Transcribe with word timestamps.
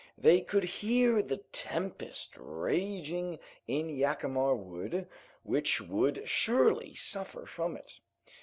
They 0.17 0.41
could 0.41 0.63
hear 0.63 1.21
the 1.21 1.37
tempest 1.51 2.33
raging 2.39 3.37
in 3.67 3.87
Jacamar 3.95 4.55
Wood, 4.55 5.07
which 5.43 5.79
would 5.79 6.27
surely 6.27 6.95
suffer 6.95 7.45
from 7.45 7.77
it. 7.77 7.99